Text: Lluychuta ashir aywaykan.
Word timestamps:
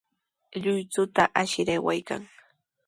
Lluychuta 0.61 1.23
ashir 1.41 1.67
aywaykan. 1.73 2.21